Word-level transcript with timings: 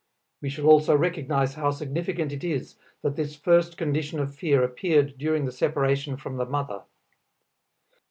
We 0.41 0.49
shall 0.49 0.65
also 0.65 0.95
recognize 0.97 1.53
how 1.53 1.69
significant 1.69 2.31
it 2.33 2.43
is 2.43 2.75
that 3.03 3.15
this 3.15 3.35
first 3.35 3.77
condition 3.77 4.19
of 4.19 4.33
fear 4.33 4.63
appeared 4.63 5.15
during 5.19 5.45
the 5.45 5.51
separation 5.51 6.17
from 6.17 6.37
the 6.37 6.45
mother. 6.45 6.81